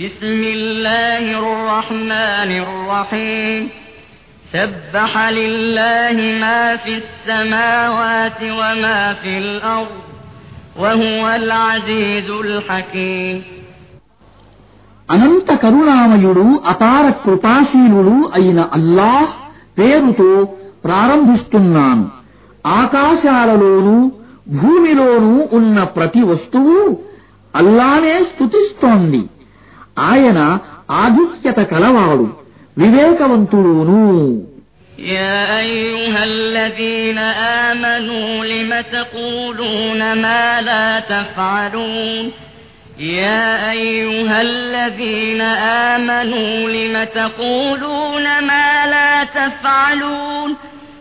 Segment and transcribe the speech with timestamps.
[0.00, 3.68] بسم الله الرحمن الرحيم
[4.52, 9.96] سبح لله ما في السماوات وما في الأرض
[10.76, 13.36] وهو العزيز الحكيم
[15.08, 19.30] అనంత కరుణామయుడు అపార కృపాశీలుడు అయిన అల్లాహ్
[19.78, 20.30] పేరుతో
[20.84, 22.04] ప్రారంభిస్తున్నాను
[22.80, 23.96] ఆకాశాలలోనూ
[24.60, 26.76] భూమిలోనూ ఉన్న ప్రతి వస్తువు
[27.53, 29.21] అల్లానే స్తుతిస్తోంది
[30.09, 30.39] ఆయన
[31.03, 32.27] ఆధిక్యత కలవాడు
[32.77, 34.01] వివేకవంతుడును
[35.17, 37.17] يا أيها الذين
[37.67, 42.25] آمنوا لم تقولون ما لا تفعلون
[42.99, 45.41] يا أيها الذين
[45.91, 50.49] آمنوا لم تقولون ما لا تفعلون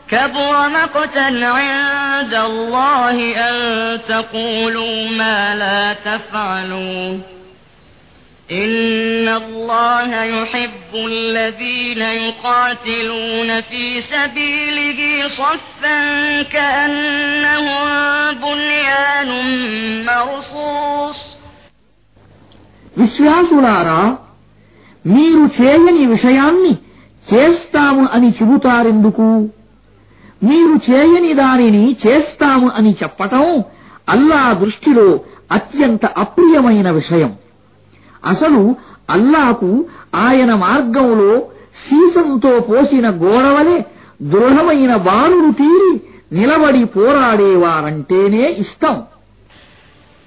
[0.09, 3.17] كبر مقتا عند الله
[3.49, 3.55] أن
[4.09, 7.23] تقولوا ما لا تفعلون
[8.53, 17.85] إن الله يحب الذين يقاتلون في سبيله صفا كأنهم
[18.45, 19.31] بنيان
[20.07, 21.19] مرصوص
[23.01, 24.01] విశ్వాసులారా
[25.05, 26.73] మీరు చేయని విషయాన్ని
[27.27, 29.27] చేస్తాము అని చెబుతారెందుకు
[30.44, 33.64] మీరు చేయని దానిని చేస్తాము అని చెప్పటం
[34.10, 35.20] అల్లా దృష్టిలో
[35.52, 37.36] అత్యంత అప్రియమైన విషయం.
[38.26, 38.76] అసలు
[39.10, 41.40] అల్లాకు ఆయన మార్గంలో
[41.86, 43.86] సీసంతో పోసిన గోడవలే
[44.22, 46.02] దృఢమైన బాలురు తీరి
[46.32, 49.04] నిలబడి పోరాడేవారంటేనే ఇష్టం.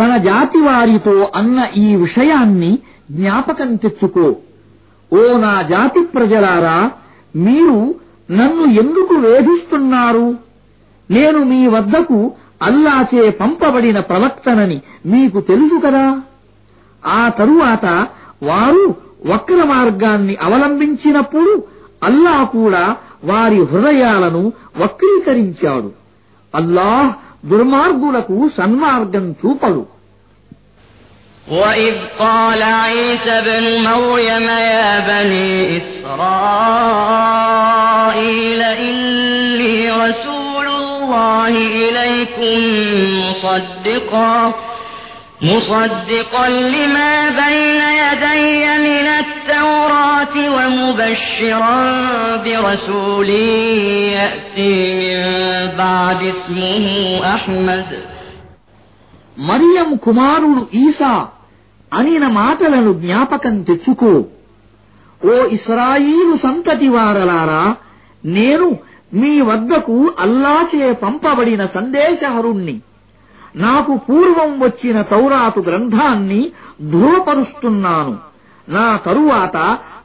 [0.00, 2.78] తన జాతి వారితో అన్న ఈ విషయాన్ని
[3.10, 4.36] జ్ఞాపకం తెచ్చుకో.
[5.12, 6.90] ఓ నా జాతి ప్రజలారా
[7.36, 7.94] మీరు
[8.30, 10.36] నన్ను ఎందుకు వేధిస్తున్నారు?
[11.10, 16.20] నేను మీ వద్దకు అల్లాచే పంపబడిన ప్రవక్తనని మీకు తెలుసు కదా.
[17.06, 17.86] ఆ తరువాత
[18.42, 18.94] వారు
[19.26, 21.62] వక్ర మార్గాన్ని అవలంబించినప్పుడు
[22.02, 25.92] అల్లా కూడా వారి హృదయాలను వక్రీకరించాడు.
[26.54, 27.14] అల్లాహ్
[27.51, 29.81] దుర్మార్గులకు సన్మార్గం చూపడు
[31.59, 35.49] وإذ قال عيسى ابن مريم يا بني
[36.91, 42.57] إسرائيل إني رسول الله إليكم
[43.21, 44.35] مصدقا
[45.41, 48.53] مصدقا لما بين يدي
[48.87, 49.34] من التوراة
[50.85, 51.81] ومبشرا
[52.37, 53.29] برسول
[54.13, 55.19] يأتي من
[55.77, 56.85] بعد اسمه
[57.35, 57.89] أحمد
[59.47, 61.13] మరియం కుమారుడు ఈసా
[61.91, 64.11] అనిన మాటలను జ్ఞాపకం తెచ్చుకో
[65.21, 67.63] ఓ ఇస్రాయిలు సంతతి వారలారా
[68.23, 68.67] నేను
[69.11, 72.75] మీ వద్దకు అల్లాచే పంపబడిన సందేశహరుణ్ణి
[73.65, 76.41] నాకు పూర్వం వచ్చిన తౌరాతు గ్రంథాన్ని
[76.93, 78.13] ధృవపరుస్తున్నాను
[78.67, 79.57] నా తరువాత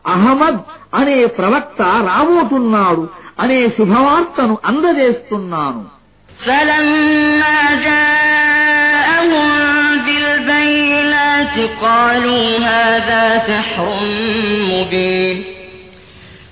[0.07, 0.61] అహమద్
[0.95, 3.05] అనే ప్రవక్త రాబోతున్నాడు
[3.41, 5.83] అనే శుభవార్తను అందజేస్తున్నాను
[6.47, 9.51] فلما جاءهم
[10.07, 13.89] بالبينات قالوا هذا سحر
[14.73, 15.39] مبين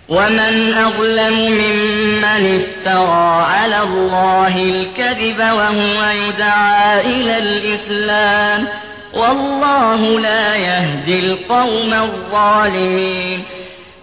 [0.08, 0.54] ومن
[0.86, 8.60] أظلم ممن افترى على الله الكذب وهو يدعى إلى الإسلام
[9.13, 13.43] والله لا يهدي القوم الظالمين.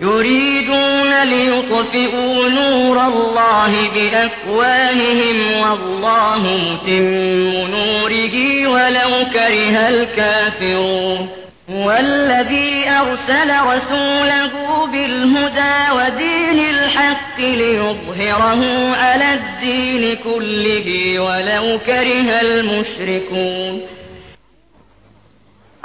[0.00, 11.28] يريدون ليطفئوا نور الله بأفواههم والله متم نوره ولو كره الكافرون.
[11.70, 23.95] هو الذي أرسل رسوله بالهدى ودين الحق ليظهره على الدين كله ولو كره المشركون.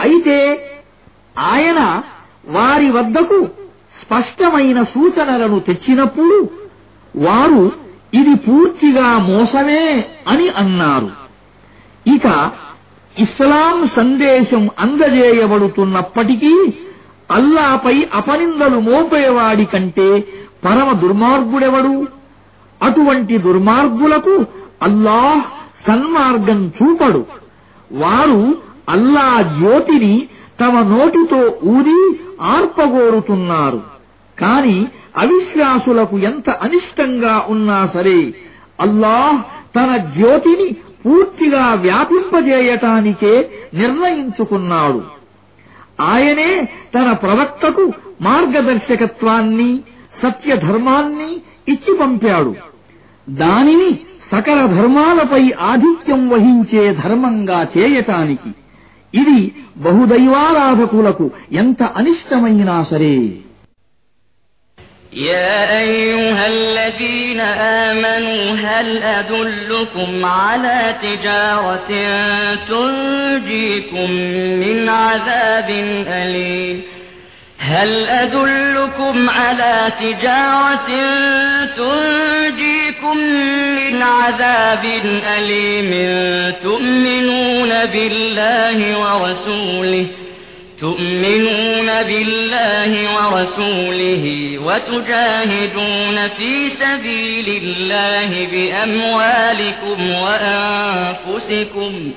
[0.01, 0.37] అయితే
[1.51, 1.79] ఆయన
[2.47, 3.39] వారి వద్దకు
[4.01, 6.37] స్పష్టమైన సూచనలను తెచ్చినప్పుడు
[7.15, 7.63] వారు
[8.13, 9.83] ఇది పూర్తిగా మోసమే
[10.27, 11.09] అని అన్నారు.
[12.15, 12.27] ఇక
[13.19, 16.53] ఇస్లాం సందేశం అందజేయబడుతున్నప్పటికీ
[17.31, 20.09] అల్లాపై అపనిందలు మోపేవాడి కంటే
[20.65, 22.07] పరమ దుర్మార్గుడెవడు?
[22.81, 24.35] అటువంటి దుర్మార్గులకు
[24.83, 25.43] అల్లాహ్
[25.87, 27.25] సన్మార్గం చూపడు.
[27.91, 28.41] వారు
[28.89, 30.27] అల్లా జ్యోతిని
[30.59, 33.81] తమ నోటితో ఊది ఆర్పగోరుతున్నారు.
[34.39, 34.87] కాని
[35.17, 38.33] అవిశ్వాసులకు ఎంత అనిష్టంగా ఉన్నా సరే
[38.79, 39.41] అల్లాహ్
[39.75, 40.75] తన జ్యోతిని
[41.05, 45.01] పూర్తిగా వ్యాపింపజేయటానికే నిర్ణయించుకున్నాడు.
[46.01, 49.79] ఆయనే తన ప్రవక్తకు మార్గదర్శకత్వాన్ని
[50.23, 51.31] సత్యధర్మాన్ని
[51.67, 52.55] ఇచ్చి పంపాడు.
[53.29, 53.99] దానిని
[54.31, 58.53] సకల ధర్మాలపై ఆధిక్యం వహించే ధర్మంగా చేయటానికి
[59.14, 59.40] ఇది
[59.84, 61.26] బహుదైవారాధకులకు
[61.62, 63.16] ఎంత అనిష్టమైనా సరే
[65.30, 67.40] يا أيها الذين
[67.86, 71.90] آمنوا هل أدلكم على تجارة
[72.68, 74.10] تنجيكم
[74.62, 75.68] من عذاب
[76.08, 76.76] أليم
[77.58, 80.88] هل أدلكم على تجارة
[81.76, 84.85] تنجيكم من عذاب
[85.37, 85.91] أليم
[86.63, 90.05] تؤمنون بالله ورسوله
[90.79, 102.11] تؤمنون بالله ورسوله وتجاهدون في سبيل الله بأموالكم وأنفسكم.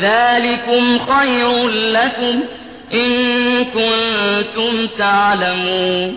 [0.00, 2.40] ذلكم خير لكم
[2.94, 3.10] إن
[3.64, 6.16] كنتم تعلمون.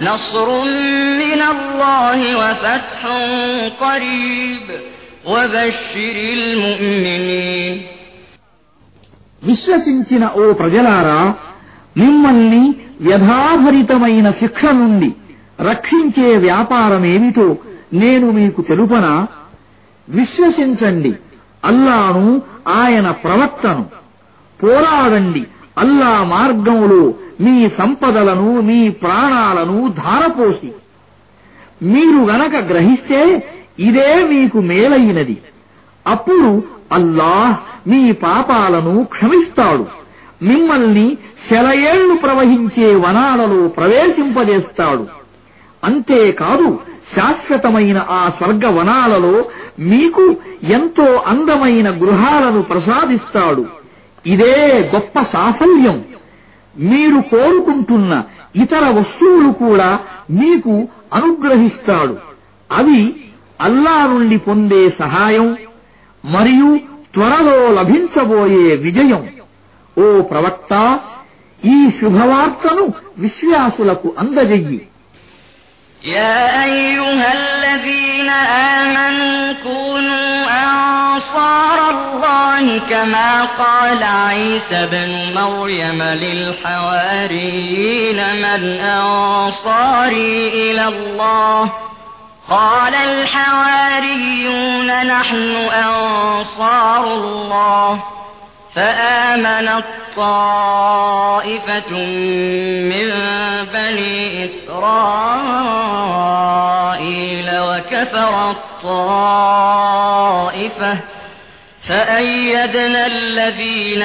[0.00, 0.48] نصر
[1.22, 3.00] من الله وفتح
[3.80, 4.66] قريب
[5.26, 5.96] وبشر
[6.32, 7.74] المؤمنين
[9.42, 11.18] విశ్వసించిన ఓ ప్రజలారా
[11.96, 12.64] మిమ్మల్ని
[13.00, 15.10] వ్యధాభరితమైన శిక్ష నుండి
[15.70, 17.46] రక్షించే వ్యాపారమేమిటో
[17.92, 19.14] నేను మీకు తెలుపనా
[20.08, 21.12] విశ్వసించండి
[21.62, 22.26] అల్లాను
[22.76, 23.84] ఆయన ప్రవక్తను
[24.60, 25.42] పోరాడండి
[25.78, 27.02] అల్లా మార్గంలో
[27.41, 30.71] మీ సంపదలను మీ ప్రాణాలను ధారపోసి.
[31.81, 33.43] మీరు గనక గ్రహిస్తే
[33.79, 35.37] ఇదే మీకు మేలైనది.
[36.07, 39.87] అప్పుడు అల్లాహ్ మీ పాపాలను క్షమిస్తాడు.
[40.41, 41.17] మిమ్మల్ని
[41.49, 45.07] శలయేళ్ళు ప్రవహించే వనాలలో ప్రవేశింపజేస్తాడు.
[45.83, 46.79] అంతేకాదు
[47.15, 49.45] శాశ్వతమైన ఆ స్వర్గ వనాలలో
[49.79, 53.65] మీకు ఎంతో అందమైన గృహాలను ప్రసాదిస్తాడు.
[54.25, 56.03] ఇదే గొప్ప సాఫల్యం.
[56.82, 58.12] మీరు కోరుకుంటున్న
[58.56, 59.88] ఇతర వస్తువులు కూడా
[60.38, 60.74] మీకు
[61.12, 62.14] అనుగ్రహిస్తాడు
[62.70, 63.00] అవి
[63.60, 65.48] అల్లా నుండి పొందే సహాయం
[66.24, 66.70] మరియు
[67.14, 69.22] త్వరలో లభించబోయే విజయం
[69.96, 70.72] ఓ ప్రవక్త
[71.62, 72.86] ఈ శుభవార్తను
[73.18, 74.80] విశ్వాసులకు అందజెయ్యి
[76.00, 78.30] يا أيها الذين
[78.74, 79.52] آمنوا
[81.17, 87.35] أنصار الله كما قال عيسى بن مريم للحواريين
[88.35, 91.69] من أنصاري إلى الله
[92.49, 94.07] قال الحواريون
[95.07, 98.03] نحن أنصار الله
[98.76, 99.84] فآمنت
[100.16, 101.90] طائفة
[102.92, 103.08] من
[103.74, 104.16] بني
[106.12, 108.56] إسرائيل وكفرت
[109.62, 110.92] طائفة
[111.82, 114.02] فأيدنا الذين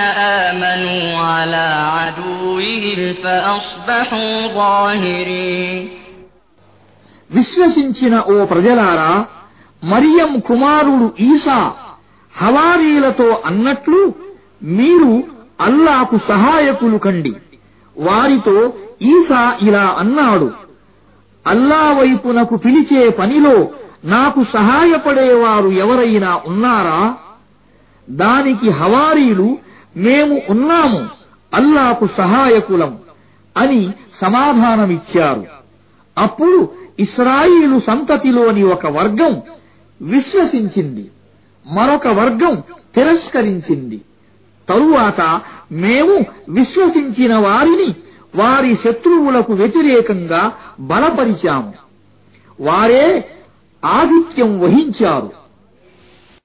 [0.48, 5.84] آمنوا على عدوهم فأصبحوا ظاهرين
[7.36, 9.12] విశ్వసించిన ఓ ప్రజలారా
[9.84, 11.58] మరియం కుమారుడు ఈసా
[12.36, 14.00] హవారీలతో అన్నట్లు
[14.63, 15.23] మీరు
[15.61, 17.35] అల్లాకు సహాయకులు కండి.
[17.99, 20.53] వారితో ఈసా ఇలా అన్నాడు
[21.47, 23.69] అల్లా వైపునకు పిలిచే పనిలో
[24.05, 27.15] నాకు సహాయపడేవారు ఎవరైనా ఉన్నారా?
[28.11, 29.59] దానికి హవారీలు
[29.97, 31.09] మేము ఉన్నాము
[31.55, 32.99] అల్లాకు సహాయకులం
[33.57, 35.47] అని సమాధానమిచ్చారు.
[36.19, 36.69] అప్పుడు
[37.01, 39.43] ఇస్రాయిలు సంతతిలోని ఒక వర్గం
[40.03, 41.11] విశ్వసించింది
[41.67, 42.63] మరొక వర్గం
[42.95, 44.01] తిరస్కరించింది.
[44.69, 45.41] తరువాత
[45.73, 47.95] మేము విశ్వసించిన వారిని
[48.37, 51.73] వారి శత్రువులకు వ్యతిరేకంగా బలపరిచాము.
[52.61, 53.25] వారే
[53.85, 55.42] ఆధిక్యం వహించారు.